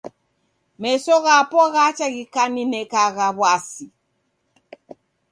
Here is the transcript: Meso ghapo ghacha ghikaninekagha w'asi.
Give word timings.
Meso 0.81 1.15
ghapo 1.25 1.59
ghacha 1.73 2.07
ghikaninekagha 2.15 3.27
w'asi. 3.39 3.85